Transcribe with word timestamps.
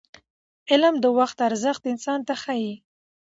علم 0.71 0.95
د 1.03 1.05
وخت 1.17 1.37
ارزښت 1.47 1.83
انسان 1.91 2.19
ته 2.27 2.33
ښيي. 2.41 2.73